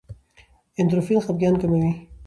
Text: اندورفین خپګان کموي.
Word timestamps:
اندورفین 0.79 1.19
خپګان 1.25 1.55
کموي. 1.61 1.91